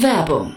[0.00, 0.56] Werbung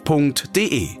[0.05, 1.00] f.de.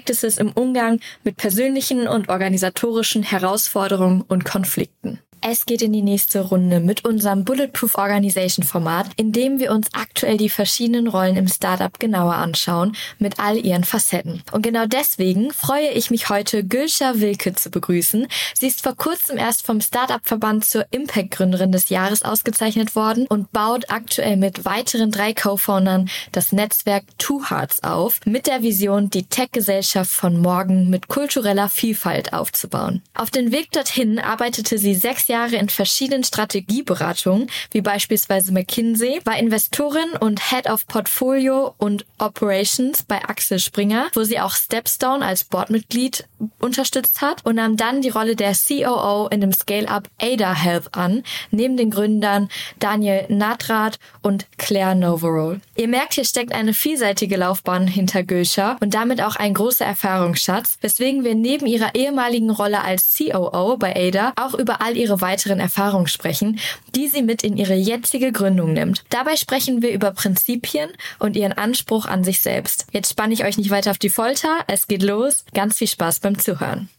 [0.37, 5.19] im Umgang mit persönlichen und organisatorischen Herausforderungen und Konflikten.
[5.43, 9.87] Es geht in die nächste Runde mit unserem Bulletproof Organization Format, in dem wir uns
[9.93, 14.43] aktuell die verschiedenen Rollen im Startup genauer anschauen, mit all ihren Facetten.
[14.51, 18.27] Und genau deswegen freue ich mich heute, Gülscha Wilke zu begrüßen.
[18.53, 23.89] Sie ist vor kurzem erst vom Startup-Verband zur Impact-Gründerin des Jahres ausgezeichnet worden und baut
[23.89, 30.11] aktuell mit weiteren drei Co-Foundern das Netzwerk Two Hearts auf, mit der Vision, die Tech-Gesellschaft
[30.11, 33.01] von morgen mit kultureller Vielfalt aufzubauen.
[33.15, 39.37] Auf den Weg dorthin arbeitete sie sechs Jahre in verschiedenen Strategieberatungen, wie beispielsweise McKinsey, war
[39.37, 45.45] Investorin und Head of Portfolio und Operations bei Axel Springer, wo sie auch Stepstone als
[45.45, 46.25] Boardmitglied
[46.59, 51.23] unterstützt hat und nahm dann die Rolle der COO in dem Scale-Up Ada Health an,
[51.49, 52.49] neben den Gründern
[52.79, 55.61] Daniel Nadrath und Claire Novorol.
[55.75, 60.77] Ihr merkt, hier steckt eine vielseitige Laufbahn hinter Gülscha und damit auch ein großer Erfahrungsschatz,
[60.81, 65.59] weswegen wir neben ihrer ehemaligen Rolle als COO bei Ada auch über all ihre weiteren
[65.59, 66.59] Erfahrungen sprechen,
[66.95, 69.03] die sie mit in ihre jetzige Gründung nimmt.
[69.09, 70.89] Dabei sprechen wir über Prinzipien
[71.19, 72.87] und ihren Anspruch an sich selbst.
[72.91, 74.59] Jetzt spanne ich euch nicht weiter auf die Folter.
[74.67, 75.45] Es geht los.
[75.53, 76.89] Ganz viel Spaß beim Zuhören.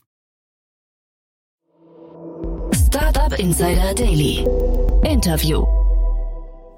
[2.72, 4.46] Startup Insider Daily.
[5.04, 5.81] Interview.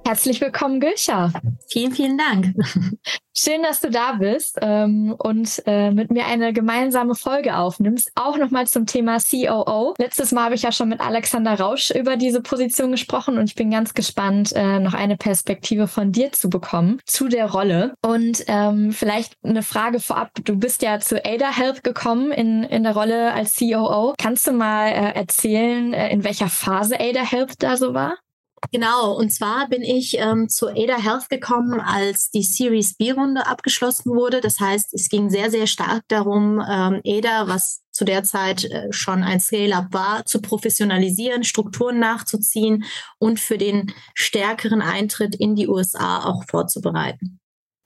[0.06, 1.32] Herzlich willkommen, Gülscha.
[1.68, 2.54] Vielen, vielen Dank.
[3.36, 8.12] Schön, dass du da bist ähm, und äh, mit mir eine gemeinsame Folge aufnimmst.
[8.14, 9.94] Auch nochmal zum Thema COO.
[9.98, 13.54] Letztes Mal habe ich ja schon mit Alexander Rausch über diese Position gesprochen und ich
[13.54, 17.94] bin ganz gespannt, äh, noch eine Perspektive von dir zu bekommen zu der Rolle.
[18.02, 20.30] Und ähm, vielleicht eine Frage vorab.
[20.44, 24.14] Du bist ja zu Ada Health gekommen in, in der Rolle als COO.
[24.18, 28.18] Kannst du mal äh, erzählen, äh, in welcher Phase Ada Health da so war?
[28.72, 34.10] Genau, und zwar bin ich ähm, zu Ada Health gekommen, als die Series B-Runde abgeschlossen
[34.14, 34.40] wurde.
[34.40, 38.92] Das heißt, es ging sehr, sehr stark darum, ähm, Ada, was zu der Zeit äh,
[38.92, 42.84] schon ein Scale-up war, zu professionalisieren, Strukturen nachzuziehen
[43.18, 47.38] und für den stärkeren Eintritt in die USA auch vorzubereiten.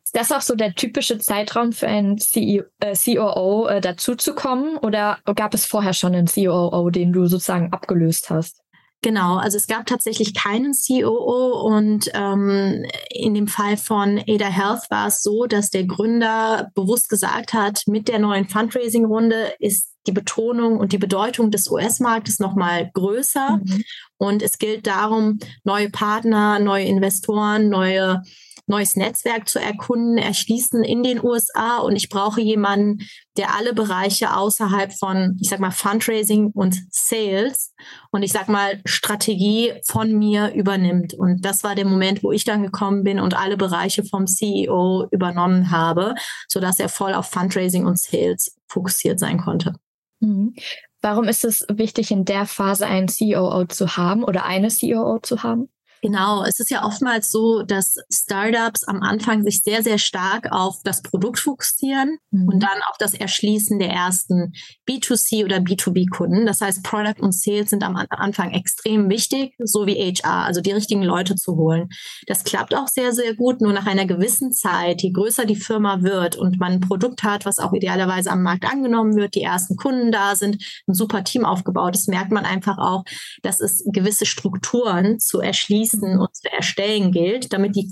[0.04, 5.18] Ist das auch so der typische Zeitraum für einen CEO, äh, COO äh, dazuzukommen oder
[5.36, 8.62] gab es vorher schon einen COO, den du sozusagen abgelöst hast?
[9.00, 14.90] Genau, also es gab tatsächlich keinen COO und ähm, in dem Fall von Ada Health
[14.90, 20.12] war es so, dass der Gründer bewusst gesagt hat, mit der neuen Fundraising-Runde ist die
[20.12, 23.60] Betonung und die Bedeutung des US-Marktes nochmal größer.
[23.62, 23.84] Mhm.
[24.16, 28.22] Und es gilt darum, neue Partner, neue Investoren, neue
[28.68, 31.78] neues Netzwerk zu erkunden, erschließen in den USA.
[31.78, 33.06] Und ich brauche jemanden,
[33.36, 37.74] der alle Bereiche außerhalb von, ich sag mal, Fundraising und Sales
[38.10, 41.14] und ich sag mal, Strategie von mir übernimmt.
[41.14, 45.06] Und das war der Moment, wo ich dann gekommen bin und alle Bereiche vom CEO
[45.10, 46.14] übernommen habe,
[46.48, 49.74] sodass er voll auf Fundraising und Sales fokussiert sein konnte.
[50.20, 50.54] Mhm.
[51.00, 55.42] Warum ist es wichtig, in der Phase einen COO zu haben oder eine COO zu
[55.42, 55.68] haben?
[56.02, 60.76] Genau, es ist ja oftmals so, dass Startups am Anfang sich sehr, sehr stark auf
[60.84, 62.48] das Produkt fokussieren mhm.
[62.48, 64.52] und dann auf das Erschließen der ersten
[64.88, 66.46] B2C oder B2B-Kunden.
[66.46, 70.70] Das heißt, Product und Sales sind am Anfang extrem wichtig, so wie HR, also die
[70.70, 71.88] richtigen Leute zu holen.
[72.26, 73.60] Das klappt auch sehr, sehr gut.
[73.60, 77.44] Nur nach einer gewissen Zeit, je größer die Firma wird und man ein Produkt hat,
[77.44, 81.44] was auch idealerweise am Markt angenommen wird, die ersten Kunden da sind, ein super Team
[81.44, 83.04] aufgebaut ist, merkt man einfach auch,
[83.42, 87.90] dass es gewisse Strukturen zu erschließen erschließen und zu erstellen gilt, damit die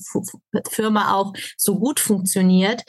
[0.70, 2.82] Firma auch so gut funktioniert,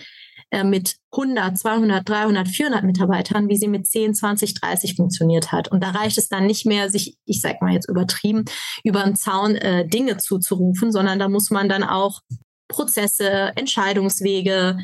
[0.52, 5.70] äh, mit 100, 200, 300, 400 Mitarbeitern, wie sie mit 10, 20, 30 funktioniert hat.
[5.70, 8.46] Und da reicht es dann nicht mehr, sich, ich sag mal jetzt übertrieben,
[8.84, 12.22] über den Zaun äh, Dinge zuzurufen, sondern da muss man dann auch
[12.70, 14.78] Prozesse, Entscheidungswege,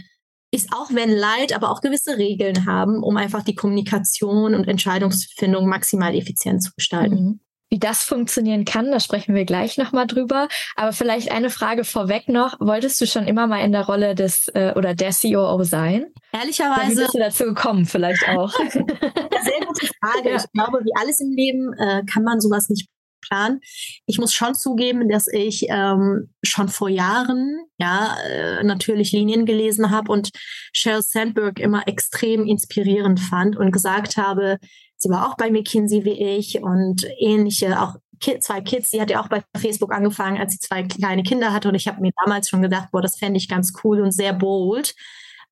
[0.51, 5.67] ist auch wenn leid, aber auch gewisse Regeln haben, um einfach die Kommunikation und Entscheidungsfindung
[5.67, 7.15] maximal effizient zu gestalten.
[7.15, 7.39] Mhm.
[7.73, 10.47] Wie das funktionieren kann, da sprechen wir gleich nochmal drüber.
[10.75, 12.59] Aber vielleicht eine Frage vorweg noch.
[12.59, 16.05] Wolltest du schon immer mal in der Rolle des äh, oder der COO sein?
[16.33, 16.91] Ehrlicherweise.
[16.91, 18.51] Wie bist du dazu gekommen, vielleicht auch?
[18.69, 20.29] Sehr gute Frage.
[20.29, 20.35] Ja.
[20.35, 22.89] Ich glaube, wie alles im Leben äh, kann man sowas nicht
[23.27, 23.59] planen.
[24.05, 29.89] Ich muss schon zugeben, dass ich ähm, schon vor Jahren ja äh, natürlich Linien gelesen
[29.89, 30.29] habe und
[30.73, 34.59] Sheryl Sandberg immer extrem inspirierend fand und gesagt habe,
[35.03, 37.95] Sie war auch bei McKinsey wie ich und ähnliche, auch
[38.39, 38.91] zwei Kids.
[38.91, 41.69] Sie hat ja auch bei Facebook angefangen, als sie zwei kleine Kinder hatte.
[41.69, 44.33] Und ich habe mir damals schon gedacht, boah, das fände ich ganz cool und sehr
[44.33, 44.95] bold,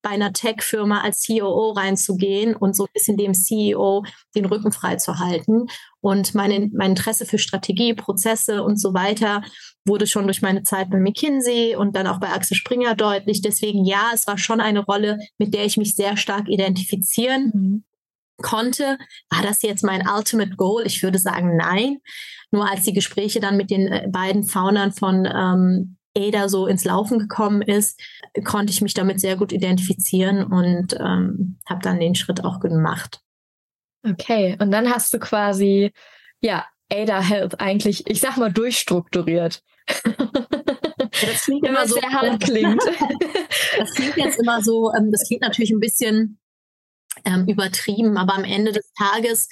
[0.00, 4.04] bei einer Tech-Firma als COO reinzugehen und so ein bisschen dem CEO
[4.34, 5.66] den Rücken frei zu halten.
[6.00, 9.42] Und meine, mein Interesse für Strategie, Prozesse und so weiter
[9.84, 13.42] wurde schon durch meine Zeit bei McKinsey und dann auch bei Axel Springer deutlich.
[13.42, 17.84] Deswegen ja, es war schon eine Rolle, mit der ich mich sehr stark identifizieren mhm
[18.42, 18.98] konnte.
[19.30, 20.84] War das jetzt mein Ultimate Goal?
[20.86, 21.98] Ich würde sagen, nein.
[22.50, 26.84] Nur als die Gespräche dann mit den äh, beiden Foundern von ähm, ADA so ins
[26.84, 28.00] Laufen gekommen ist,
[28.44, 33.20] konnte ich mich damit sehr gut identifizieren und ähm, habe dann den Schritt auch gemacht.
[34.04, 35.92] Okay, und dann hast du quasi,
[36.40, 39.62] ja, Ada Health eigentlich, ich sag mal, durchstrukturiert.
[39.86, 42.82] Das klingt immer so, sehr hart klingt.
[43.78, 46.38] das klingt jetzt immer so, ähm, das klingt natürlich ein bisschen
[47.24, 48.16] ähm, übertrieben.
[48.16, 49.48] Aber am Ende des Tages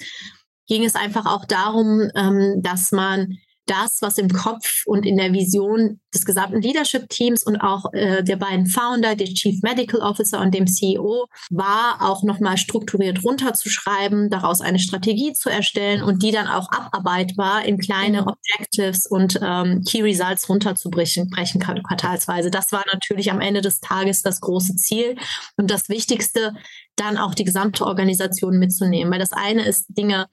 [0.67, 3.37] ging es einfach auch darum, ähm, dass man
[3.71, 8.35] das, was im Kopf und in der Vision des gesamten Leadership-Teams und auch äh, der
[8.35, 14.59] beiden Founder, der Chief Medical Officer und dem CEO, war auch nochmal strukturiert runterzuschreiben, daraus
[14.59, 18.27] eine Strategie zu erstellen und die dann auch abarbeitbar in kleine mhm.
[18.27, 22.51] Objectives und ähm, Key Results runterzubrechen brechen quartalsweise.
[22.51, 25.15] Das war natürlich am Ende des Tages das große Ziel
[25.55, 26.53] und das Wichtigste,
[26.97, 29.11] dann auch die gesamte Organisation mitzunehmen.
[29.11, 30.27] Weil das eine ist, Dinge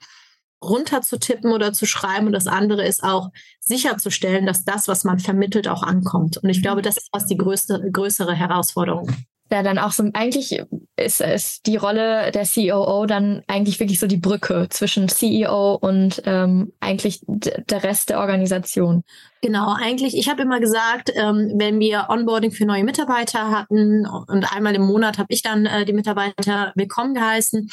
[0.63, 5.69] runterzutippen oder zu schreiben und das andere ist auch sicherzustellen, dass das, was man vermittelt,
[5.69, 6.39] auch ankommt.
[6.39, 9.09] Und ich glaube, das ist was die größte, größere Herausforderung
[9.51, 10.61] ja dann auch so, eigentlich
[10.97, 16.23] ist, ist die Rolle der COO dann eigentlich wirklich so die Brücke zwischen CEO und
[16.27, 19.03] ähm, eigentlich der Rest der Organisation.
[19.41, 24.53] Genau, eigentlich, ich habe immer gesagt, ähm, wenn wir Onboarding für neue Mitarbeiter hatten und
[24.53, 27.71] einmal im Monat habe ich dann äh, die Mitarbeiter willkommen geheißen.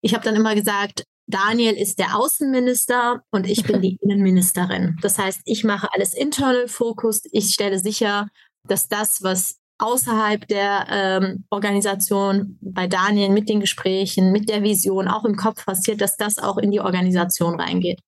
[0.00, 4.98] Ich habe dann immer gesagt, Daniel ist der Außenminister und ich bin die Innenministerin.
[5.02, 7.28] Das heißt, ich mache alles internal focused.
[7.32, 8.28] Ich stelle sicher,
[8.68, 15.08] dass das, was außerhalb der ähm, Organisation bei Daniel mit den Gesprächen, mit der Vision
[15.08, 17.98] auch im Kopf passiert, dass das auch in die Organisation reingeht.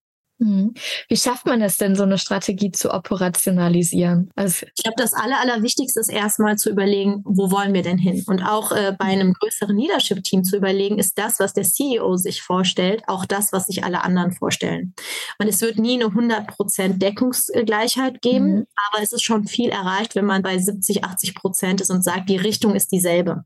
[0.44, 0.74] Mhm.
[1.08, 4.30] Wie schafft man es denn, so eine Strategie zu operationalisieren?
[4.36, 8.22] Also ich glaube, das Aller, Allerwichtigste ist erstmal zu überlegen, wo wollen wir denn hin?
[8.26, 12.42] Und auch äh, bei einem größeren Leadership-Team zu überlegen, ist das, was der CEO sich
[12.42, 14.94] vorstellt, auch das, was sich alle anderen vorstellen.
[15.38, 18.66] Und es wird nie eine 100% Deckungsgleichheit geben, mhm.
[18.90, 22.28] aber es ist schon viel erreicht, wenn man bei 70, 80 Prozent ist und sagt,
[22.28, 23.44] die Richtung ist dieselbe.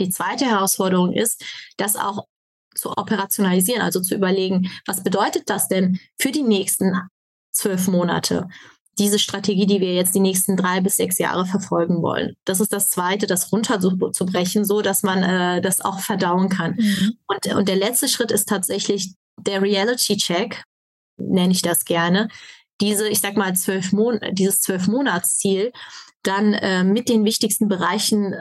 [0.00, 1.44] Die zweite Herausforderung ist,
[1.76, 2.24] dass auch
[2.78, 6.92] zu operationalisieren, also zu überlegen, was bedeutet das denn für die nächsten
[7.52, 8.48] zwölf Monate?
[8.98, 12.34] Diese Strategie, die wir jetzt die nächsten drei bis sechs Jahre verfolgen wollen.
[12.44, 16.74] Das ist das Zweite, das runterzubrechen, so dass man äh, das auch verdauen kann.
[16.78, 17.16] Mhm.
[17.26, 20.64] Und, und der letzte Schritt ist tatsächlich der Reality-Check,
[21.16, 22.28] nenne ich das gerne.
[22.80, 25.72] Diese, ich sag mal, zwölf Mon dieses zwölf Monatsziel
[26.22, 28.34] dann äh, mit den wichtigsten Bereichen,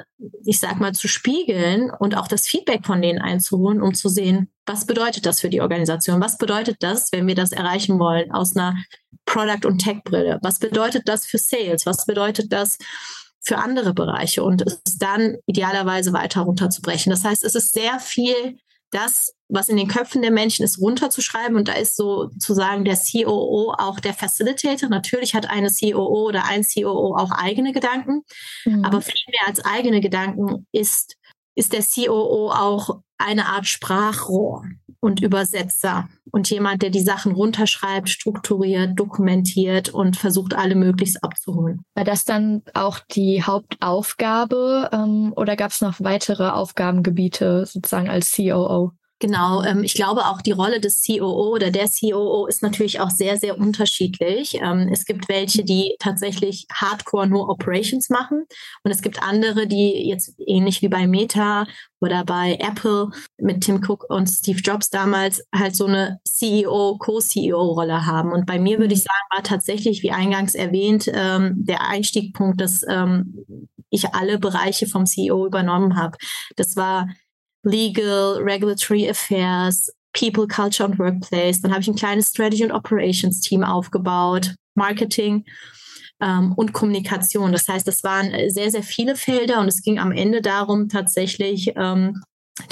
[0.46, 4.50] ich sag mal, zu spiegeln und auch das Feedback von denen einzuholen, um zu sehen,
[4.66, 6.22] was bedeutet das für die Organisation?
[6.22, 8.76] Was bedeutet das, wenn wir das erreichen wollen aus einer
[9.26, 10.40] Product- und Tech-Brille?
[10.42, 11.86] Was bedeutet das für Sales?
[11.86, 12.78] Was bedeutet das
[13.40, 14.44] für andere Bereiche?
[14.44, 17.12] Und es dann idealerweise weiter runterzubrechen.
[17.12, 18.58] Das heißt, es ist sehr viel
[18.92, 21.56] das, was in den Köpfen der Menschen ist, runterzuschreiben.
[21.56, 24.90] Und da ist sozusagen der COO auch der Facilitator.
[24.90, 28.24] Natürlich hat eine COO oder ein COO auch eigene Gedanken.
[28.66, 28.86] Mhm.
[28.86, 31.16] Aber viel mehr als eigene Gedanken ist,
[31.56, 34.64] ist der COO auch eine Art Sprachrohr
[35.00, 41.82] und Übersetzer und jemand, der die Sachen runterschreibt, strukturiert, dokumentiert und versucht, alle möglichst abzuholen.
[41.96, 48.36] War das dann auch die Hauptaufgabe ähm, oder gab es noch weitere Aufgabengebiete sozusagen als
[48.36, 48.92] COO?
[49.20, 53.10] Genau, ähm, ich glaube auch die Rolle des COO oder der COO ist natürlich auch
[53.10, 54.60] sehr, sehr unterschiedlich.
[54.62, 58.46] Ähm, es gibt welche, die tatsächlich hardcore nur Operations machen
[58.84, 61.66] und es gibt andere, die jetzt ähnlich wie bei Meta
[62.00, 63.10] oder bei Apple
[63.40, 68.32] mit Tim Cook und Steve Jobs damals halt so eine CEO, Co-CEO-Rolle haben.
[68.32, 69.08] Und bei mir würde ich mhm.
[69.08, 72.86] sagen, war tatsächlich, wie eingangs erwähnt, ähm, der Einstiegpunkt, dass
[73.90, 76.18] ich alle Bereiche vom CEO übernommen habe.
[76.56, 77.08] Das war
[77.68, 81.62] Legal, Regulatory Affairs, People, Culture und Workplace.
[81.62, 85.46] Dann habe ich ein kleines Strategy und Operations Team aufgebaut, Marketing
[86.22, 87.52] ähm, und Kommunikation.
[87.52, 91.74] Das heißt, es waren sehr, sehr viele Felder und es ging am Ende darum, tatsächlich
[91.76, 92.22] ähm,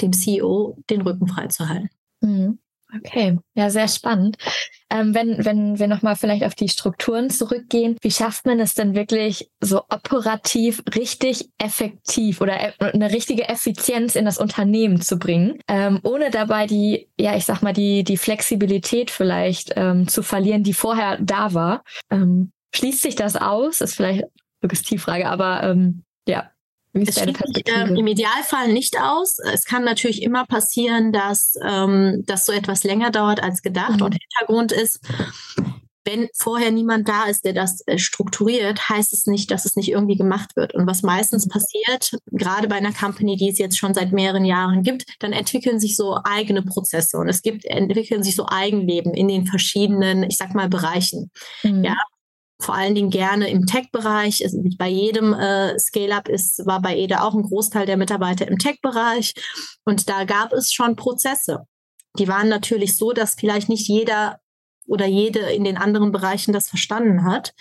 [0.00, 1.90] dem CEO den Rücken freizuhalten.
[2.20, 2.58] Mhm.
[2.98, 4.36] Okay, ja, sehr spannend.
[4.90, 8.94] Ähm, wenn, wenn wir nochmal vielleicht auf die Strukturen zurückgehen, wie schafft man es denn
[8.94, 15.58] wirklich so operativ richtig effektiv oder e eine richtige Effizienz in das Unternehmen zu bringen,
[15.68, 20.62] ähm, ohne dabei die, ja, ich sag mal, die, die Flexibilität vielleicht ähm, zu verlieren,
[20.62, 21.82] die vorher da war?
[22.10, 23.80] Ähm, schließt sich das aus?
[23.80, 24.30] Ist vielleicht eine
[24.62, 26.50] Suggestivfrage, aber ähm, ja,
[27.02, 29.38] es schließt äh, im Idealfall nicht aus.
[29.38, 34.00] Es kann natürlich immer passieren, dass ähm, das so etwas länger dauert als gedacht.
[34.00, 34.06] Mhm.
[34.06, 35.00] Und Hintergrund ist,
[36.06, 39.90] wenn vorher niemand da ist, der das äh, strukturiert, heißt es nicht, dass es nicht
[39.90, 40.74] irgendwie gemacht wird.
[40.74, 41.50] Und was meistens mhm.
[41.50, 45.80] passiert, gerade bei einer Company, die es jetzt schon seit mehreren Jahren gibt, dann entwickeln
[45.80, 50.36] sich so eigene Prozesse und es gibt, entwickeln sich so Eigenleben in den verschiedenen, ich
[50.36, 51.30] sag mal, Bereichen.
[51.62, 51.84] Mhm.
[51.84, 51.96] Ja,
[52.60, 54.44] vor allen Dingen gerne im Tech-Bereich.
[54.78, 56.28] Bei jedem äh, Scale-up
[56.64, 59.34] war bei EDA auch ein Großteil der Mitarbeiter im Tech-Bereich.
[59.84, 61.66] Und da gab es schon Prozesse.
[62.18, 64.38] Die waren natürlich so, dass vielleicht nicht jeder
[64.86, 67.54] oder jede in den anderen Bereichen das verstanden hat,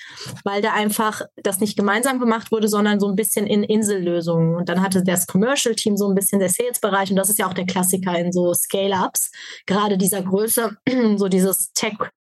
[0.44, 4.56] weil da einfach das nicht gemeinsam gemacht wurde, sondern so ein bisschen in Insellösungen.
[4.56, 7.48] Und dann hatte das Commercial Team so ein bisschen der Sales-Bereich und das ist ja
[7.48, 9.32] auch der Klassiker in so Scale-ups,
[9.66, 10.78] gerade dieser Größe,
[11.18, 11.98] so dieses Tech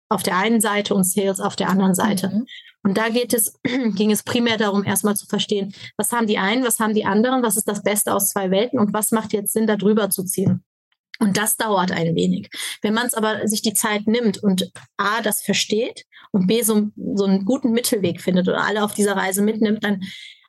[0.09, 2.29] auf der einen Seite und Sales auf der anderen Seite.
[2.29, 2.47] Mhm.
[2.83, 3.59] Und da geht es,
[3.95, 7.43] ging es primär darum, erstmal zu verstehen, was haben die einen, was haben die anderen,
[7.43, 10.25] was ist das Beste aus zwei Welten und was macht jetzt Sinn, da drüber zu
[10.25, 10.65] ziehen.
[11.19, 12.51] Und das dauert ein wenig.
[12.83, 16.91] Wenn man es aber sich die Zeit nimmt und A, das versteht und B, so,
[17.15, 20.03] so einen guten Mittelweg findet oder alle auf dieser Reise mitnimmt, dann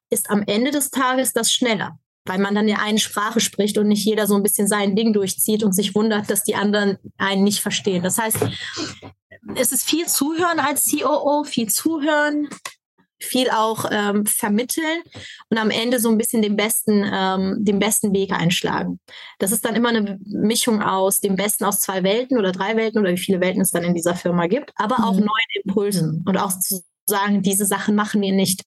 [0.09, 1.97] ist am Ende des Tages das schneller
[2.27, 5.13] weil man dann ja eine Sprache spricht und nicht jeder so ein bisschen sein Ding
[5.13, 8.03] durchzieht und sich wundert, dass die anderen einen nicht verstehen.
[8.03, 8.37] Das heißt,
[9.55, 12.49] es ist viel Zuhören als COO, viel Zuhören,
[13.19, 15.01] viel auch ähm, vermitteln
[15.49, 18.99] und am Ende so ein bisschen den besten, ähm, den besten Weg einschlagen.
[19.39, 23.01] Das ist dann immer eine Mischung aus dem Besten aus zwei Welten oder drei Welten
[23.01, 25.25] oder wie viele Welten es dann in dieser Firma gibt, aber auch mhm.
[25.25, 28.63] neuen Impulsen und auch zu sagen, diese Sachen machen wir nicht.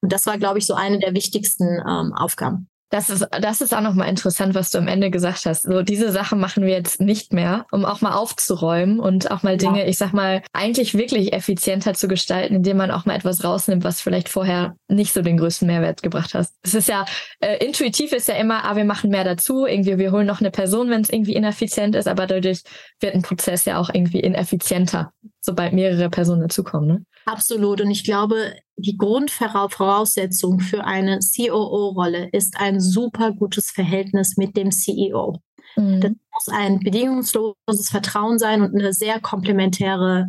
[0.00, 2.67] Und das war, glaube ich, so eine der wichtigsten ähm, Aufgaben.
[2.90, 5.64] Das ist, das ist auch nochmal interessant, was du am Ende gesagt hast.
[5.64, 9.56] So, diese Sachen machen wir jetzt nicht mehr, um auch mal aufzuräumen und auch mal
[9.56, 9.86] Dinge, ja.
[9.86, 14.00] ich sag mal, eigentlich wirklich effizienter zu gestalten, indem man auch mal etwas rausnimmt, was
[14.00, 16.48] vielleicht vorher nicht so den größten Mehrwert gebracht hat.
[16.62, 17.04] Es ist ja,
[17.40, 20.50] äh, intuitiv ist ja immer, ah, wir machen mehr dazu, irgendwie, wir holen noch eine
[20.50, 22.62] Person, wenn es irgendwie ineffizient ist, aber dadurch
[23.00, 26.88] wird ein Prozess ja auch irgendwie ineffizienter, sobald mehrere Personen dazukommen.
[26.88, 27.04] Ne?
[27.24, 27.80] Absolut.
[27.80, 34.70] Und ich glaube, die Grundvoraussetzung für eine COO-Rolle ist ein super gutes Verhältnis mit dem
[34.70, 35.40] CEO.
[35.76, 36.00] Mhm.
[36.00, 40.28] Das muss ein bedingungsloses Vertrauen sein und eine sehr komplementäre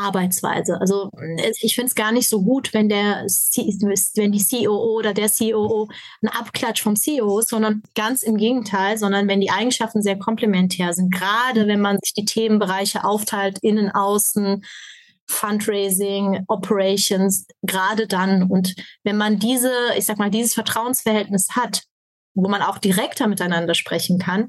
[0.00, 0.80] Arbeitsweise.
[0.80, 1.10] Also
[1.60, 5.88] ich finde es gar nicht so gut, wenn der wenn die COO oder der COO
[6.22, 10.92] ein Abklatsch vom CEO ist, sondern ganz im Gegenteil, sondern wenn die Eigenschaften sehr komplementär
[10.92, 11.12] sind.
[11.12, 14.64] Gerade wenn man sich die Themenbereiche aufteilt, innen, außen,
[15.30, 18.42] Fundraising, Operations, gerade dann.
[18.42, 21.84] Und wenn man diese, ich sag mal, dieses Vertrauensverhältnis hat,
[22.34, 24.48] wo man auch direkter miteinander sprechen kann,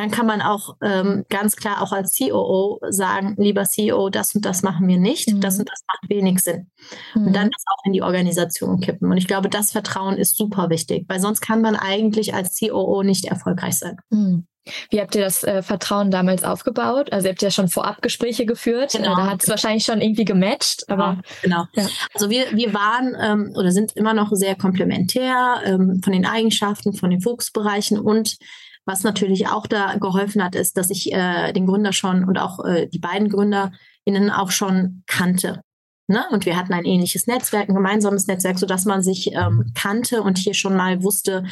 [0.00, 4.46] dann kann man auch ähm, ganz klar auch als COO sagen, lieber CEO, das und
[4.46, 5.42] das machen wir nicht, mhm.
[5.42, 6.70] das und das macht wenig Sinn.
[7.14, 7.26] Mhm.
[7.26, 9.10] Und dann das auch in die Organisation kippen.
[9.10, 13.02] Und ich glaube, das Vertrauen ist super wichtig, weil sonst kann man eigentlich als COO
[13.02, 13.98] nicht erfolgreich sein.
[14.08, 14.46] Mhm.
[14.88, 17.12] Wie habt ihr das äh, Vertrauen damals aufgebaut?
[17.12, 18.92] Also ihr habt ja schon vorab Gespräche geführt.
[18.92, 19.16] Genau.
[19.16, 20.88] Da hat es wahrscheinlich schon irgendwie gematcht.
[20.88, 21.66] Aber genau.
[21.74, 21.86] Ja.
[22.14, 26.94] Also wir, wir waren ähm, oder sind immer noch sehr komplementär ähm, von den Eigenschaften,
[26.94, 28.38] von den Fokusbereichen und
[28.86, 32.64] was natürlich auch da geholfen hat, ist, dass ich äh, den Gründer schon und auch
[32.64, 35.62] äh, die beiden GründerInnen auch schon kannte.
[36.08, 36.24] Ne?
[36.32, 40.38] Und wir hatten ein ähnliches Netzwerk, ein gemeinsames Netzwerk, sodass man sich ähm, kannte und
[40.38, 41.44] hier schon mal wusste,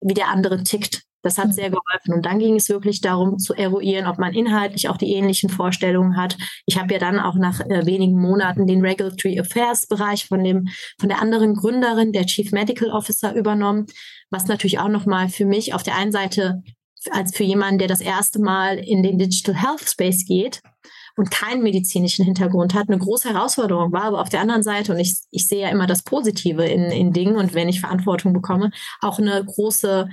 [0.00, 1.02] wie der andere tickt.
[1.22, 1.52] Das hat mhm.
[1.52, 2.14] sehr geholfen.
[2.14, 6.16] Und dann ging es wirklich darum zu eruieren, ob man inhaltlich auch die ähnlichen Vorstellungen
[6.16, 6.36] hat.
[6.66, 10.68] Ich habe ja dann auch nach äh, wenigen Monaten den Regulatory Affairs Bereich von dem
[10.98, 13.86] von der anderen Gründerin, der Chief Medical Officer, übernommen,
[14.30, 16.62] was natürlich auch nochmal für mich auf der einen Seite
[17.10, 20.60] als für jemanden, der das erste Mal in den Digital Health Space geht
[21.16, 24.04] und keinen medizinischen Hintergrund hat, eine große Herausforderung war.
[24.04, 27.12] Aber auf der anderen Seite, und ich, ich sehe ja immer das Positive in, in
[27.12, 28.70] Dingen und wenn ich Verantwortung bekomme,
[29.00, 30.08] auch eine große,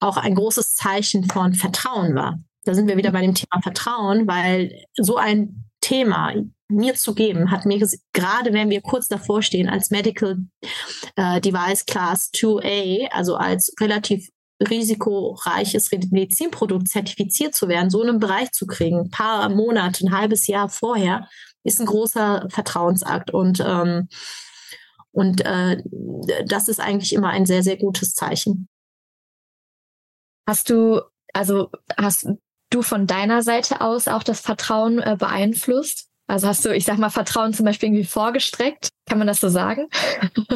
[0.00, 2.38] auch ein großes Zeichen von Vertrauen war.
[2.64, 6.32] Da sind wir wieder bei dem Thema Vertrauen, weil so ein Thema
[6.72, 7.78] mir zu geben, hat mir
[8.12, 10.38] gerade wenn wir kurz davor stehen, als Medical
[11.16, 14.28] äh, Device Class 2A, also als relativ
[14.68, 20.16] risikoreiches Medizinprodukt zertifiziert zu werden, so in einem Bereich zu kriegen, ein paar Monate, ein
[20.16, 21.28] halbes Jahr vorher,
[21.64, 23.32] ist ein großer Vertrauensakt.
[23.32, 24.08] Und, ähm,
[25.12, 25.82] und äh,
[26.46, 28.68] das ist eigentlich immer ein sehr, sehr gutes Zeichen.
[30.48, 31.00] Hast du,
[31.32, 32.28] also hast
[32.70, 36.08] du von deiner Seite aus auch das Vertrauen äh, beeinflusst?
[36.32, 38.88] Also hast du, ich sag mal, Vertrauen zum Beispiel irgendwie vorgestreckt?
[39.06, 39.88] Kann man das so sagen?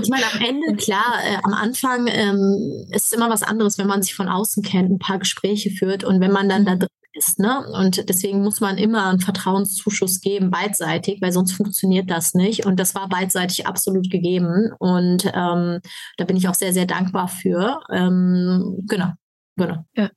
[0.01, 3.87] Ich meine, am Ende, klar, äh, am Anfang ähm, ist es immer was anderes, wenn
[3.87, 6.89] man sich von außen kennt, ein paar Gespräche führt und wenn man dann da drin
[7.13, 7.39] ist.
[7.39, 7.63] Ne?
[7.75, 12.65] Und deswegen muss man immer einen Vertrauenszuschuss geben, beidseitig, weil sonst funktioniert das nicht.
[12.65, 14.71] Und das war beidseitig absolut gegeben.
[14.79, 15.81] Und ähm,
[16.17, 17.81] da bin ich auch sehr, sehr dankbar für.
[17.93, 19.13] Ähm, genau,
[19.57, 19.85] genau.
[19.95, 20.09] Ja.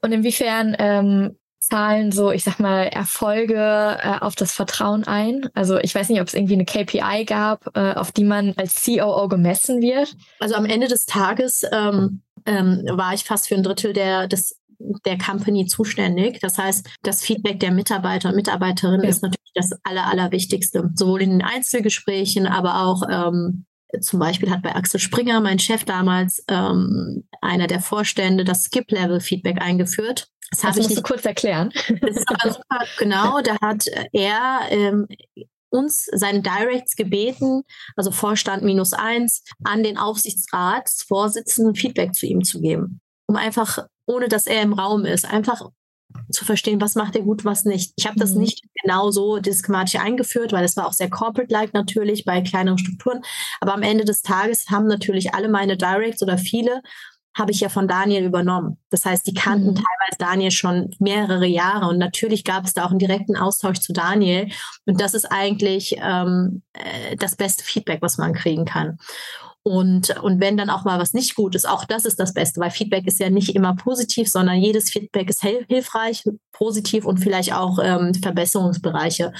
[0.00, 1.36] Und inwiefern ähm,
[1.66, 5.48] zahlen so, ich sag mal, Erfolge äh, auf das Vertrauen ein?
[5.54, 8.84] Also ich weiß nicht, ob es irgendwie eine KPI gab, äh, auf die man als
[8.84, 10.14] COO gemessen wird.
[10.40, 14.60] Also am Ende des Tages ähm, ähm, war ich fast für ein Drittel der, des
[14.78, 16.40] der Company zuständig.
[16.40, 19.08] Das heißt, das Feedback der Mitarbeiter und Mitarbeiterinnen ja.
[19.08, 20.90] ist natürlich das Aller, Allerwichtigste.
[20.94, 23.64] Sowohl in den Einzelgesprächen, aber auch ähm,
[24.00, 29.62] zum Beispiel hat bei Axel Springer, mein Chef damals, ähm, einer der Vorstände, das Skip-Level-Feedback
[29.62, 30.28] eingeführt.
[30.50, 31.72] Das, das musst ich nicht, kurz erklären.
[32.00, 33.40] Das ist aber super, genau.
[33.40, 35.06] Da hat er ähm,
[35.70, 37.62] uns, seine Directs gebeten,
[37.96, 43.00] also Vorstand minus eins, an den Aufsichtsratsvorsitzenden Feedback zu ihm zu geben.
[43.26, 45.68] Um einfach, ohne dass er im Raum ist, einfach
[46.30, 47.92] zu verstehen, was macht er gut, was nicht.
[47.96, 48.42] Ich habe das mhm.
[48.42, 53.22] nicht genau so diskmatisch eingeführt, weil es war auch sehr corporate-like natürlich bei kleineren Strukturen.
[53.60, 56.82] Aber am Ende des Tages haben natürlich alle meine Directs oder viele
[57.36, 58.78] habe ich ja von Daniel übernommen.
[58.90, 59.74] Das heißt, die kannten mhm.
[59.74, 63.92] teilweise Daniel schon mehrere Jahre und natürlich gab es da auch einen direkten Austausch zu
[63.92, 64.48] Daniel.
[64.86, 68.98] Und das ist eigentlich ähm, äh, das beste Feedback, was man kriegen kann.
[69.62, 72.60] Und, und wenn dann auch mal was nicht gut ist, auch das ist das Beste,
[72.60, 76.22] weil Feedback ist ja nicht immer positiv, sondern jedes Feedback ist hilfreich,
[76.52, 79.32] positiv und vielleicht auch ähm, Verbesserungsbereiche.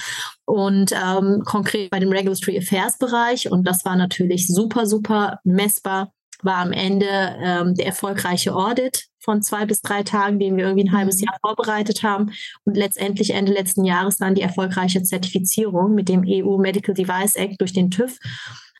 [0.43, 6.11] Und ähm, konkret bei dem Regulatory Affairs Bereich, und das war natürlich super, super messbar,
[6.43, 10.87] war am Ende ähm, der erfolgreiche Audit von zwei bis drei Tagen, den wir irgendwie
[10.87, 11.25] ein halbes mhm.
[11.25, 12.31] Jahr vorbereitet haben
[12.65, 17.59] und letztendlich Ende letzten Jahres dann die erfolgreiche Zertifizierung mit dem EU Medical Device Act
[17.59, 18.17] durch den TÜV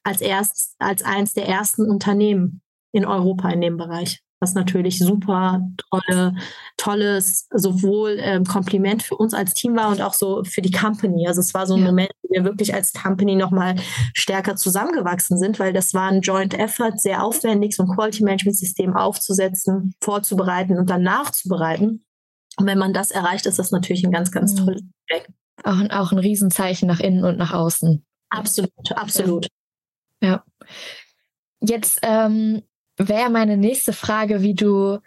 [0.04, 2.62] als erst, als eins der ersten Unternehmen
[2.94, 4.22] in Europa in dem Bereich.
[4.40, 6.36] Was natürlich super tolle,
[6.78, 11.28] tolles sowohl ähm, Kompliment für uns als Team war und auch so für die Company.
[11.28, 11.88] Also es war so ein ja.
[11.88, 13.76] Moment, wo wir wirklich als Company nochmal
[14.14, 18.58] stärker zusammengewachsen sind, weil das war ein Joint Effort, sehr aufwendig, so ein Quality Management
[18.58, 22.06] System aufzusetzen, vorzubereiten und dann nachzubereiten.
[22.58, 24.66] Und wenn man das erreicht, ist das natürlich ein ganz, ganz mhm.
[24.66, 25.30] tolles Feedback.
[25.64, 28.06] Auch, auch ein Riesenzeichen nach innen und nach außen.
[28.30, 29.48] Absolut, absolut.
[30.22, 30.44] Ja.
[31.60, 32.64] Jetzt ähm,
[32.98, 35.00] wäre meine nächste Frage, wie du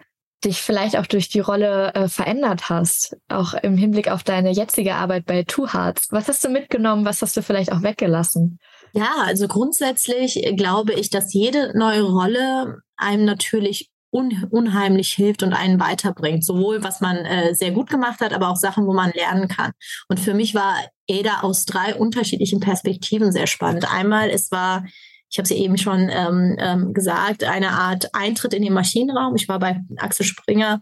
[0.44, 4.94] dich vielleicht auch durch die Rolle äh, verändert hast, auch im Hinblick auf deine jetzige
[4.94, 6.08] Arbeit bei Two Hearts.
[6.10, 7.04] Was hast du mitgenommen?
[7.04, 8.58] Was hast du vielleicht auch weggelassen?
[8.92, 15.52] Ja, also grundsätzlich glaube ich, dass jede neue Rolle einem natürlich un unheimlich hilft und
[15.52, 16.44] einen weiterbringt.
[16.44, 19.72] Sowohl was man äh, sehr gut gemacht hat, aber auch Sachen, wo man lernen kann.
[20.08, 20.74] Und für mich war
[21.08, 23.92] Ada aus drei unterschiedlichen Perspektiven sehr spannend.
[23.92, 24.84] Einmal, es war
[25.30, 29.36] ich habe es ja eben schon ähm, ähm, gesagt, eine Art Eintritt in den Maschinenraum.
[29.36, 30.80] Ich war bei Axel Springer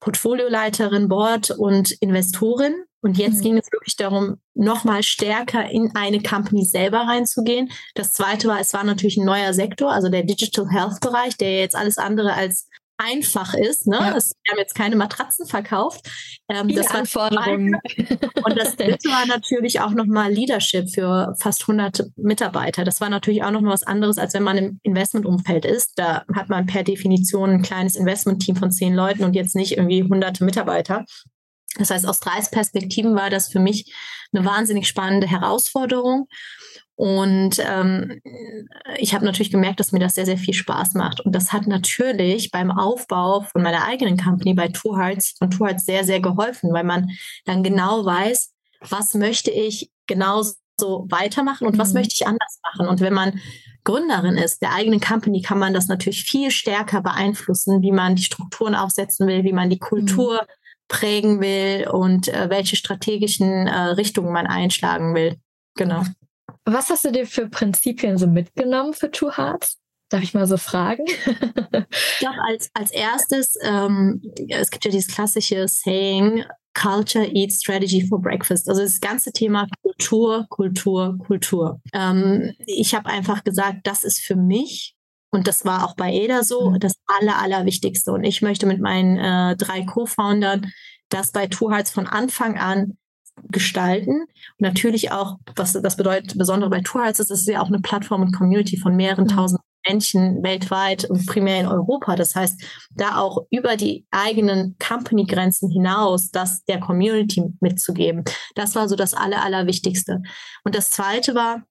[0.00, 2.74] Portfolioleiterin, Board und Investorin.
[3.00, 3.42] Und jetzt mhm.
[3.42, 7.70] ging es wirklich darum, nochmal stärker in eine Company selber reinzugehen.
[7.94, 11.60] Das zweite war, es war natürlich ein neuer Sektor, also der Digital Health Bereich, der
[11.60, 12.65] jetzt alles andere als
[12.98, 13.86] einfach ist.
[13.86, 13.96] Ne?
[13.96, 14.16] Ja.
[14.16, 16.08] Es, wir haben jetzt keine Matratzen verkauft.
[16.48, 17.76] Ähm, das war Anforderungen.
[18.44, 22.84] Und das dritte war natürlich auch nochmal Leadership für fast 100 Mitarbeiter.
[22.84, 25.92] Das war natürlich auch nochmal was anderes, als wenn man im Investmentumfeld ist.
[25.96, 30.02] Da hat man per Definition ein kleines Investmentteam von zehn Leuten und jetzt nicht irgendwie
[30.02, 31.04] hunderte Mitarbeiter.
[31.78, 33.92] Das heißt, aus drei Perspektiven war das für mich
[34.32, 36.28] eine wahnsinnig spannende Herausforderung.
[36.96, 38.22] Und ähm,
[38.96, 41.20] ich habe natürlich gemerkt, dass mir das sehr, sehr viel Spaß macht.
[41.20, 45.66] Und das hat natürlich beim Aufbau von meiner eigenen Company bei Two Hearts von Two
[45.66, 47.10] Hearts sehr, sehr geholfen, weil man
[47.44, 50.54] dann genau weiß, was möchte ich genauso
[51.10, 51.78] weitermachen und mhm.
[51.78, 52.88] was möchte ich anders machen.
[52.88, 53.40] Und wenn man
[53.84, 58.24] Gründerin ist, der eigenen Company, kann man das natürlich viel stärker beeinflussen, wie man die
[58.24, 60.46] Strukturen aufsetzen will, wie man die Kultur mhm.
[60.88, 65.36] prägen will und äh, welche strategischen äh, Richtungen man einschlagen will.
[65.74, 66.02] Genau.
[66.66, 69.78] Was hast du dir für Prinzipien so mitgenommen für Two Hearts?
[70.08, 71.04] Darf ich mal so fragen?
[71.06, 78.06] ich glaube, als, als erstes, ähm, es gibt ja dieses klassische Saying, Culture Eats Strategy
[78.06, 78.68] for Breakfast.
[78.68, 81.80] Also das ganze Thema Kultur, Kultur, Kultur.
[81.92, 84.94] Ähm, ich habe einfach gesagt, das ist für mich
[85.30, 86.80] und das war auch bei Ada so, mhm.
[86.80, 88.12] das Aller, Allerwichtigste.
[88.12, 90.70] Und ich möchte mit meinen äh, drei Co-Foundern
[91.08, 92.98] das bei Two Hearts von Anfang an
[93.48, 94.22] gestalten.
[94.22, 97.80] Und natürlich auch, was das bedeutet, besondere bei Hearts ist, es ist ja auch eine
[97.80, 99.28] Plattform und Community von mehreren mhm.
[99.28, 102.16] tausend Menschen weltweit und primär in Europa.
[102.16, 108.24] Das heißt, da auch über die eigenen Company-Grenzen hinaus das der Community mitzugeben.
[108.54, 110.22] Das war so das Aller, Allerwichtigste.
[110.64, 111.62] Und das Zweite war,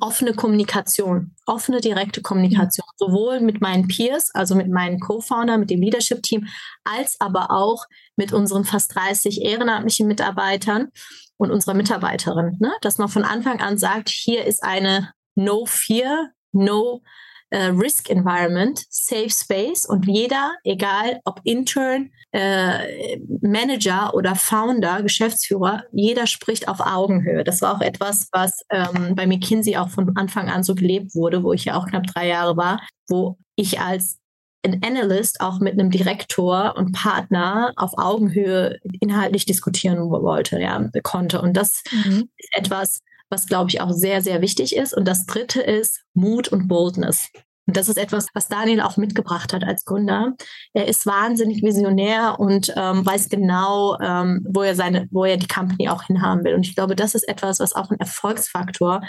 [0.00, 5.80] offene Kommunikation, offene direkte Kommunikation, sowohl mit meinen Peers, also mit meinen Co-Founder, mit dem
[5.80, 6.46] Leadership-Team,
[6.84, 7.84] als aber auch
[8.16, 10.88] mit unseren fast 30 ehrenamtlichen Mitarbeitern
[11.36, 12.72] und unserer Mitarbeiterin, ne?
[12.82, 17.02] dass man von Anfang an sagt, hier ist eine No Fear, No
[17.50, 25.84] äh, Risk Environment, Safe Space und jeder, egal ob Intern, äh, Manager oder Founder, Geschäftsführer,
[25.92, 27.44] jeder spricht auf Augenhöhe.
[27.44, 31.42] Das war auch etwas, was ähm, bei McKinsey auch von Anfang an so gelebt wurde,
[31.42, 34.18] wo ich ja auch knapp drei Jahre war, wo ich als
[34.62, 41.40] ein Analyst auch mit einem Direktor und Partner auf Augenhöhe inhaltlich diskutieren wollte, ja, konnte.
[41.40, 42.28] Und das mhm.
[42.36, 44.92] ist etwas, was, glaube ich, auch sehr, sehr wichtig ist.
[44.92, 47.30] Und das Dritte ist Mut und Boldness.
[47.66, 50.34] Und das ist etwas, was Daniel auch mitgebracht hat als Gründer.
[50.72, 55.46] Er ist wahnsinnig visionär und ähm, weiß genau, ähm, wo er seine, wo er die
[55.46, 56.54] Company auch hinhaben will.
[56.54, 59.02] Und ich glaube, das ist etwas, was auch ein Erfolgsfaktor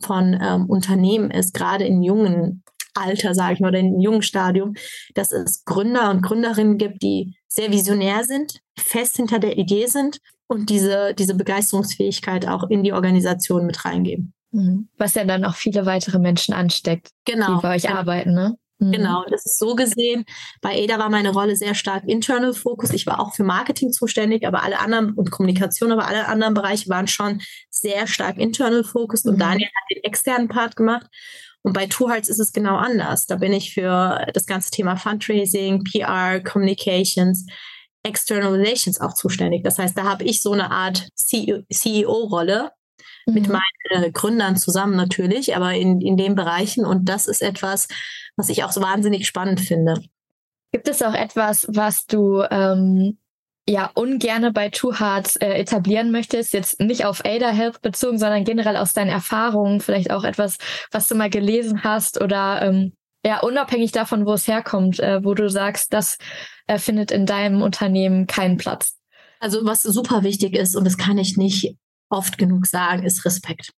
[0.00, 2.62] von ähm, Unternehmen ist, gerade in jungen
[2.94, 4.74] Alter, sage ich mal, oder in jungen Stadium,
[5.14, 10.20] dass es Gründer und Gründerinnen gibt, die sehr visionär sind, fest hinter der Idee sind
[10.46, 14.34] und diese, diese Begeisterungsfähigkeit auch in die Organisation mit reingeben.
[14.52, 14.88] Mhm.
[14.98, 17.96] Was ja dann auch viele weitere Menschen ansteckt, genau, die bei euch genau.
[17.96, 18.56] arbeiten, ne?
[18.78, 18.92] Mhm.
[18.92, 20.24] Genau, das ist so gesehen.
[20.60, 22.90] Bei Ada war meine Rolle sehr stark Internal Focus.
[22.92, 26.88] Ich war auch für Marketing zuständig, aber alle anderen und Kommunikation, aber alle anderen Bereiche
[26.88, 29.40] waren schon sehr stark Internal Focus und mhm.
[29.40, 31.06] Daniel hat den externen Part gemacht.
[31.62, 33.26] Und bei Two Hearts ist es genau anders.
[33.26, 37.46] Da bin ich für das ganze Thema Fundraising, PR, Communications,
[38.04, 39.64] External Relations auch zuständig.
[39.64, 42.70] Das heißt, da habe ich so eine Art CEO-Rolle
[43.26, 43.34] mhm.
[43.34, 46.84] mit meinen äh, Gründern zusammen natürlich, aber in, in den Bereichen.
[46.84, 47.88] Und das ist etwas,
[48.36, 50.00] was ich auch so wahnsinnig spannend finde.
[50.72, 53.18] Gibt es auch etwas, was du ähm,
[53.68, 56.52] ja ungerne bei Two Hearts äh, etablieren möchtest?
[56.52, 60.58] Jetzt nicht auf Ada Health bezogen, sondern generell aus deinen Erfahrungen, vielleicht auch etwas,
[60.90, 62.92] was du mal gelesen hast oder ähm,
[63.24, 66.18] ja, unabhängig davon, wo es herkommt, äh, wo du sagst, das
[66.66, 68.96] äh, findet in deinem Unternehmen keinen Platz.
[69.40, 71.76] Also was super wichtig ist, und das kann ich nicht
[72.10, 73.70] oft genug sagen, ist Respekt.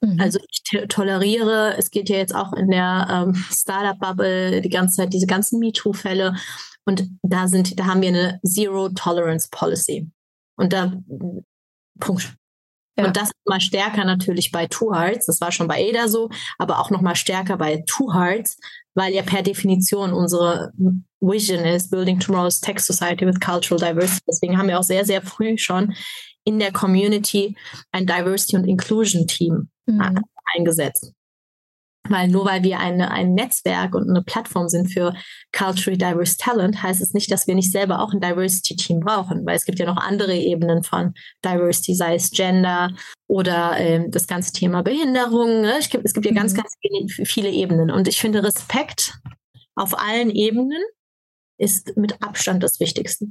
[0.00, 0.20] Mhm.
[0.20, 5.12] Also ich toleriere, es geht ja jetzt auch in der ähm, Startup-Bubble die ganze Zeit
[5.12, 6.36] diese ganzen MeToo-Fälle
[6.84, 10.10] und da sind, da haben wir eine Zero Tolerance Policy.
[10.56, 10.92] Und da
[12.00, 12.34] Punkt.
[12.96, 13.06] Ja.
[13.06, 16.80] Und das mal stärker natürlich bei Two Hearts, das war schon bei Ada so, aber
[16.80, 18.58] auch noch mal stärker bei Two Hearts,
[18.94, 20.72] weil ja per Definition unsere
[21.20, 24.22] Vision ist Building Tomorrow's Tech Society with Cultural Diversity.
[24.26, 25.94] Deswegen haben wir auch sehr, sehr früh schon
[26.44, 27.56] in der Community
[27.92, 30.24] ein Diversity und Inclusion Team mhm.
[30.56, 31.12] eingesetzt.
[32.10, 35.14] Weil nur weil wir eine, ein Netzwerk und eine Plattform sind für
[35.56, 39.56] Culturally Diverse Talent, heißt es nicht, dass wir nicht selber auch ein Diversity-Team brauchen, weil
[39.56, 42.92] es gibt ja noch andere Ebenen von Diversity, sei es Gender
[43.28, 45.60] oder ähm, das ganze Thema Behinderung.
[45.60, 45.74] Ne?
[45.78, 46.58] Ich, es gibt ja ganz, mhm.
[46.58, 46.74] ganz
[47.24, 47.90] viele Ebenen.
[47.90, 49.14] Und ich finde, Respekt
[49.76, 50.82] auf allen Ebenen
[51.58, 53.26] ist mit Abstand das Wichtigste.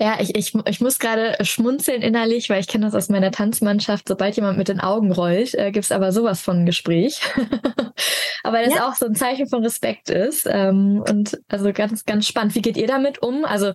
[0.00, 4.06] Ja, ich, ich, ich muss gerade schmunzeln innerlich, weil ich kenne das aus meiner Tanzmannschaft.
[4.06, 7.20] Sobald jemand mit den Augen rollt, äh, gibt's aber sowas von Gespräch.
[8.44, 8.88] aber das ja.
[8.88, 10.46] auch so ein Zeichen von Respekt ist.
[10.48, 12.54] Ähm, und also ganz, ganz spannend.
[12.54, 13.44] Wie geht ihr damit um?
[13.44, 13.72] Also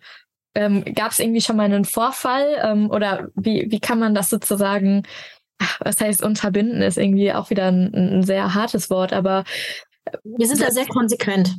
[0.55, 4.29] ähm, gab es irgendwie schon mal einen Vorfall ähm, oder wie, wie kann man das
[4.29, 5.03] sozusagen,
[5.57, 9.43] ach, was heißt unterbinden, ist irgendwie auch wieder ein, ein sehr hartes Wort, aber
[10.23, 11.55] wir sind da sehr konsequent.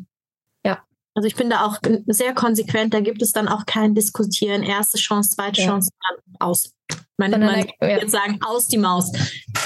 [1.15, 4.99] Also ich bin da auch sehr konsequent, da gibt es dann auch kein Diskutieren, erste
[4.99, 5.69] Chance, zweite ja.
[5.69, 6.75] Chance, dann aus.
[7.17, 7.89] Meine, man ja.
[7.89, 9.13] jetzt sagen, aus die Maus.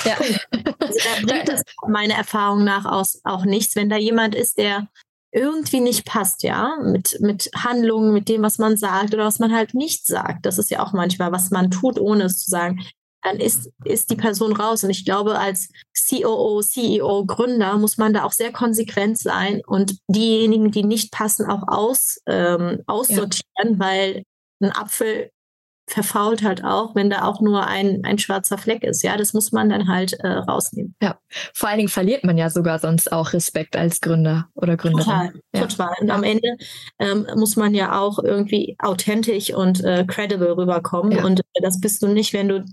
[0.04, 0.16] Ja.
[0.18, 4.88] Also da bringt das meiner Erfahrung nach aus auch nichts, wenn da jemand ist, der
[5.30, 9.54] irgendwie nicht passt, ja, mit, mit Handlungen, mit dem, was man sagt oder was man
[9.54, 10.46] halt nicht sagt.
[10.46, 12.80] Das ist ja auch manchmal, was man tut, ohne es zu sagen.
[13.22, 14.84] Dann ist, ist die Person raus.
[14.84, 15.70] Und ich glaube, als
[16.08, 21.46] COO, CEO, Gründer muss man da auch sehr konsequent sein und diejenigen, die nicht passen,
[21.46, 23.78] auch aus, ähm, aussortieren, ja.
[23.78, 24.22] weil
[24.60, 25.30] ein Apfel
[25.88, 29.02] verfault halt auch, wenn da auch nur ein, ein schwarzer Fleck ist.
[29.02, 30.94] Ja, das muss man dann halt äh, rausnehmen.
[31.02, 31.18] Ja,
[31.54, 35.04] vor allen Dingen verliert man ja sogar sonst auch Respekt als Gründer oder Gründerin.
[35.04, 35.66] Total, ja.
[35.66, 35.94] total.
[36.00, 36.56] Und am Ende
[36.98, 41.12] ähm, muss man ja auch irgendwie authentisch und äh, credible rüberkommen.
[41.12, 41.24] Ja.
[41.24, 42.64] Und äh, das bist du nicht, wenn du,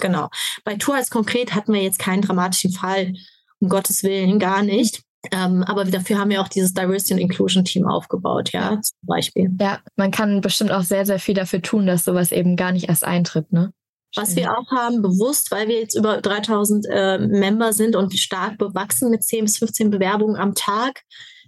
[0.00, 0.28] genau.
[0.64, 3.12] Bei Tour als konkret hatten wir jetzt keinen dramatischen Fall.
[3.58, 5.05] Um Gottes Willen, gar nicht.
[5.32, 9.50] Ähm, aber dafür haben wir auch dieses Diversity and Inclusion Team aufgebaut, ja, zum Beispiel.
[9.60, 12.88] Ja, man kann bestimmt auch sehr, sehr viel dafür tun, dass sowas eben gar nicht
[12.88, 13.72] erst eintritt, ne?
[14.14, 18.56] Was wir auch haben, bewusst, weil wir jetzt über 3000 äh, Member sind und stark
[18.56, 21.02] bewachsen mit 10 bis 15 Bewerbungen am Tag,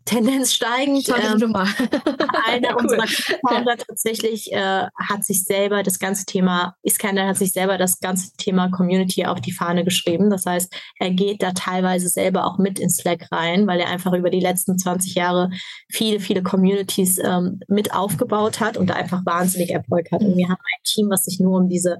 [0.08, 1.08] Tendenz steigend.
[1.08, 1.54] Ähm,
[2.46, 2.82] einer cool.
[2.82, 8.00] unserer Founder tatsächlich äh, hat sich selber das ganze Thema, Iskander hat sich selber das
[8.00, 10.30] ganze Thema Community auf die Fahne geschrieben.
[10.30, 14.14] Das heißt, er geht da teilweise selber auch mit in Slack rein, weil er einfach
[14.14, 15.50] über die letzten 20 Jahre
[15.90, 20.22] viele, viele Communities ähm, mit aufgebaut hat und da einfach wahnsinnig Erfolg hat.
[20.22, 21.98] Und wir haben ein Team, was sich nur um diese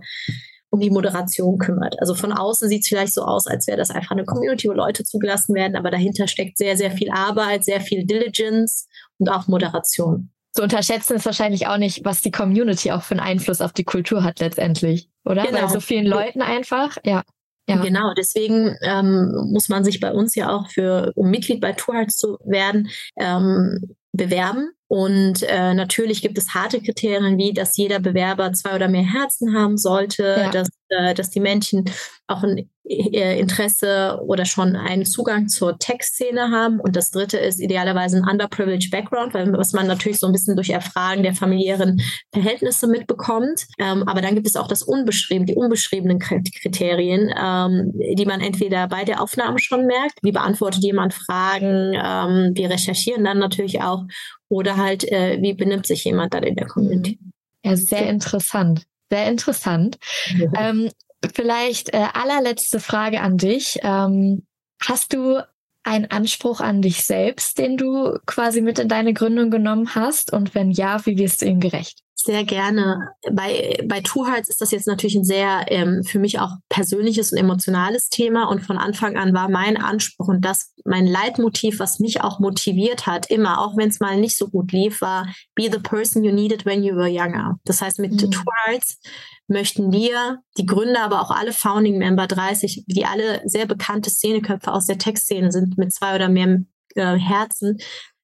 [0.70, 1.98] um die Moderation kümmert.
[2.00, 4.72] Also von außen sieht es vielleicht so aus, als wäre das einfach eine Community, wo
[4.72, 8.86] Leute zugelassen werden, aber dahinter steckt sehr, sehr viel Arbeit, sehr viel Diligence
[9.18, 10.30] und auch Moderation.
[10.52, 13.84] Zu unterschätzen ist wahrscheinlich auch nicht, was die Community auch für einen Einfluss auf die
[13.84, 15.44] Kultur hat letztendlich, oder?
[15.44, 15.60] Genau.
[15.60, 17.22] Bei so vielen Leuten einfach, ja.
[17.68, 17.76] Ja.
[17.82, 22.16] Genau, deswegen ähm, muss man sich bei uns ja auch für, um Mitglied bei Tourhearts
[22.16, 24.70] zu werden, ähm, bewerben.
[24.88, 29.54] Und äh, natürlich gibt es harte Kriterien, wie dass jeder Bewerber zwei oder mehr Herzen
[29.54, 30.50] haben sollte, ja.
[30.50, 30.68] dass,
[31.14, 31.84] dass die Menschen
[32.26, 36.80] auch ein äh, Interesse oder schon einen Zugang zur Tech-Szene haben.
[36.80, 40.56] Und das dritte ist idealerweise ein underprivileged Background, weil, was man natürlich so ein bisschen
[40.56, 42.00] durch Erfragen der familiären
[42.32, 43.66] Verhältnisse mitbekommt.
[43.78, 48.88] Ähm, aber dann gibt es auch das unbeschrieben, die unbeschriebenen Kriterien, ähm, die man entweder
[48.88, 54.04] bei der Aufnahme schon merkt, wie beantwortet jemand Fragen, ähm, wir recherchieren dann natürlich auch,
[54.48, 57.18] oder halt, äh, wie benimmt sich jemand dann in der Community.
[57.64, 58.86] Ja, sehr interessant.
[59.10, 59.98] Sehr interessant.
[60.36, 60.50] Ja.
[60.58, 60.90] Ähm,
[61.34, 63.78] vielleicht äh, allerletzte Frage an dich.
[63.82, 64.46] Ähm,
[64.80, 65.42] hast du
[65.82, 70.32] einen Anspruch an dich selbst, den du quasi mit in deine Gründung genommen hast?
[70.32, 72.00] Und wenn ja, wie wirst du ihm gerecht?
[72.20, 73.10] Sehr gerne.
[73.30, 77.30] Bei, bei Two Hearts ist das jetzt natürlich ein sehr ähm, für mich auch persönliches
[77.30, 78.48] und emotionales Thema.
[78.48, 83.06] Und von Anfang an war mein Anspruch und das mein Leitmotiv, was mich auch motiviert
[83.06, 86.32] hat, immer, auch wenn es mal nicht so gut lief, war Be the person you
[86.32, 87.60] needed when you were younger.
[87.64, 88.32] Das heißt, mit mhm.
[88.32, 88.98] Two Hearts
[89.46, 94.72] möchten wir, die Gründer, aber auch alle Founding Member 30, die alle sehr bekannte Szeneköpfe
[94.72, 96.62] aus der Tech-Szene sind mit zwei oder mehr
[96.96, 97.78] äh, Herzen,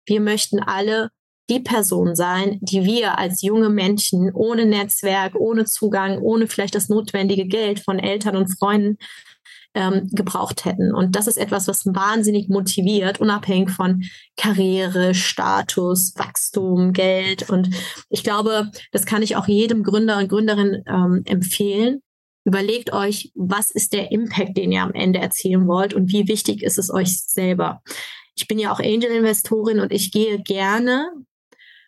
[0.05, 1.11] wir möchten alle
[1.51, 6.89] die Person sein, die wir als junge Menschen ohne Netzwerk, ohne Zugang, ohne vielleicht das
[6.89, 8.97] notwendige Geld von Eltern und Freunden
[9.75, 10.95] ähm, gebraucht hätten.
[10.95, 14.05] Und das ist etwas, was wahnsinnig motiviert, unabhängig von
[14.37, 17.51] Karriere, Status, Wachstum, Geld.
[17.51, 17.71] Und
[18.09, 22.01] ich glaube, das kann ich auch jedem Gründer und Gründerin ähm, empfehlen.
[22.47, 26.63] Überlegt euch, was ist der Impact, den ihr am Ende erzielen wollt und wie wichtig
[26.63, 27.83] ist es euch selber.
[28.37, 31.11] Ich bin ja auch Angel-Investorin und ich gehe gerne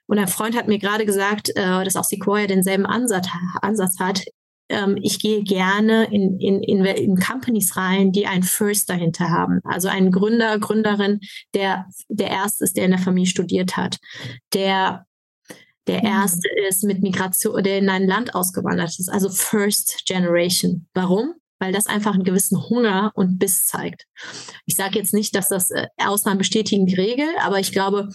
[0.06, 3.28] und ein Freund hat mir gerade gesagt, äh, dass auch Sequoia denselben Ansatz,
[3.60, 4.24] Ansatz hat.
[4.68, 9.60] Ähm, ich gehe gerne in, in, in, in Companies rein, die ein First dahinter haben.
[9.64, 11.20] Also ein Gründer, Gründerin,
[11.54, 13.98] der der erste ist, der in der Familie studiert hat,
[14.54, 15.06] der
[15.86, 16.06] der mhm.
[16.06, 20.88] erste ist mit Migration, der in ein Land ausgewandert ist, also First Generation.
[20.94, 21.34] Warum?
[21.58, 24.04] Weil das einfach einen gewissen Hunger und Biss zeigt.
[24.66, 28.10] Ich sage jetzt nicht, dass das äh, Ausnahmen bestätigen die Regel, aber ich glaube,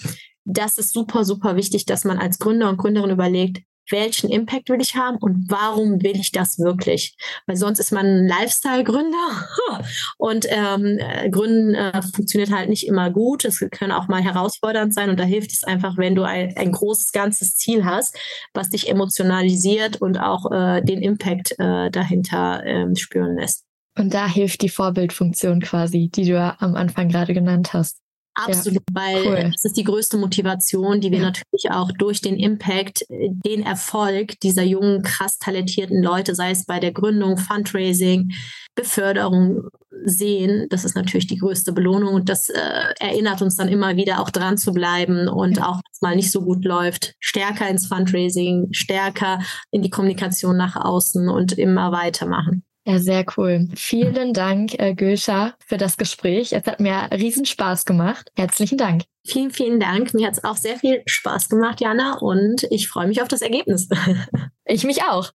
[0.46, 4.82] das ist super, super wichtig, dass man als Gründer und Gründerin überlegt, welchen Impact will
[4.82, 7.16] ich haben und warum will ich das wirklich?
[7.46, 9.48] Weil sonst ist man ein Lifestyle-Gründer
[10.18, 11.00] und ähm,
[11.32, 13.46] Gründen äh, funktioniert halt nicht immer gut.
[13.46, 16.72] Es kann auch mal herausfordernd sein und da hilft es einfach, wenn du ein, ein
[16.72, 18.18] großes ganzes Ziel hast,
[18.54, 23.66] was dich emotionalisiert und auch äh, den Impact äh, dahinter äh, spüren lässt.
[23.98, 28.01] Und da hilft die Vorbildfunktion quasi, die du am Anfang gerade genannt hast.
[28.46, 29.50] Absolut, ja, weil cool.
[29.52, 31.26] das ist die größte Motivation, die wir ja.
[31.26, 36.66] natürlich auch durch den Impact, äh, den Erfolg dieser jungen, krass talentierten Leute, sei es
[36.66, 38.32] bei der Gründung, Fundraising,
[38.76, 39.70] Beförderung
[40.04, 40.68] sehen.
[40.70, 42.60] Das ist natürlich die größte Belohnung und das äh,
[43.00, 45.68] erinnert uns dann immer wieder auch dran zu bleiben und ja.
[45.68, 49.40] auch, wenn es mal nicht so gut läuft, stärker ins Fundraising, stärker
[49.72, 52.64] in die Kommunikation nach außen und immer weitermachen.
[52.86, 53.68] Ja, sehr cool.
[53.76, 56.52] Vielen Dank, äh, Gülscha, für das Gespräch.
[56.52, 58.32] Es hat mir riesen Spaß gemacht.
[58.36, 59.04] Herzlichen Dank.
[59.24, 60.16] Vielen, vielen Dank.
[60.16, 63.42] Mir hat es auch sehr viel Spaß gemacht, Jana, und ich freue mich auf das
[63.42, 63.88] Ergebnis.
[64.66, 65.32] ich mich auch.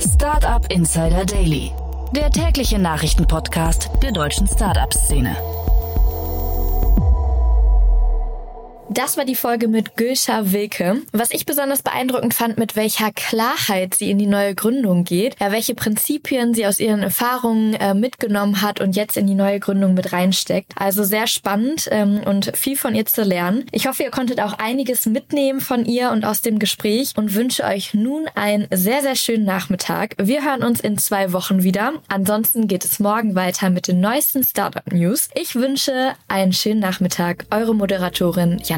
[0.00, 1.70] Startup Insider Daily,
[2.16, 5.36] der tägliche Nachrichtenpodcast der deutschen Startup-Szene.
[8.90, 11.02] Das war die Folge mit Gülscha Wilke.
[11.12, 15.52] Was ich besonders beeindruckend fand, mit welcher Klarheit sie in die neue Gründung geht, ja,
[15.52, 19.92] welche Prinzipien sie aus ihren Erfahrungen äh, mitgenommen hat und jetzt in die neue Gründung
[19.92, 20.72] mit reinsteckt.
[20.74, 23.66] Also sehr spannend ähm, und viel von ihr zu lernen.
[23.72, 27.64] Ich hoffe, ihr konntet auch einiges mitnehmen von ihr und aus dem Gespräch und wünsche
[27.64, 30.14] euch nun einen sehr, sehr schönen Nachmittag.
[30.18, 31.92] Wir hören uns in zwei Wochen wieder.
[32.08, 35.28] Ansonsten geht es morgen weiter mit den neuesten Startup News.
[35.34, 37.44] Ich wünsche einen schönen Nachmittag.
[37.50, 38.77] Eure Moderatorin Jan